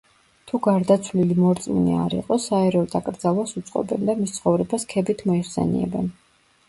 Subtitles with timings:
[0.51, 6.15] თუ გარდაცვლილი მორწმუნე არ იყო, საერო დაკრძალვას უწყობენ და მის ცხოვრებას ქებით მოიხსენიებენ.